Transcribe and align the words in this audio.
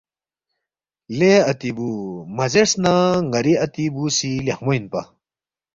”لے 1.17 1.33
اتی 1.51 1.69
بُو 1.75 1.89
مہ 2.35 2.45
زیرس 2.51 2.73
نہ 2.83 2.93
ن٘ری 3.31 3.53
اتی 3.65 3.85
بُو 3.93 4.03
سی 4.17 4.31
لیخمو 4.45 4.71
اِنپا 4.75 5.01